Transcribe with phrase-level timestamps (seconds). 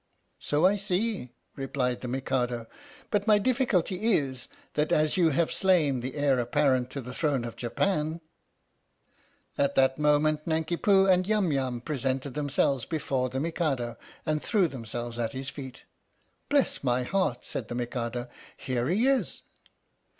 [0.39, 2.65] "So I see," replied the Mikado."
[3.11, 7.13] But my diffi culty is that as you have slain the Heir Apparent to the
[7.13, 8.19] throne of Japan"
[9.59, 13.95] At that moment Nanki Poo and Yum Yum pre sented themselves before the Mikado
[14.25, 15.83] and threw themselves at his feet."
[16.49, 18.27] Bless my heart," said the Mikado.
[18.57, 19.43] "Here he is